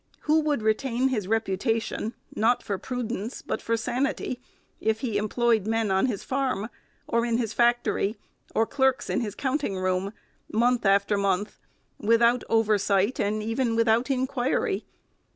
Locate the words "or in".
7.05-7.37